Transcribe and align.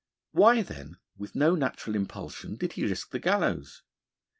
Why, 0.31 0.63
then, 0.63 0.97
with 1.15 1.35
no 1.35 1.53
natural 1.53 1.95
impulsion, 1.95 2.55
did 2.55 2.73
he 2.73 2.87
risk 2.87 3.11
the 3.11 3.19
gallows? 3.19 3.83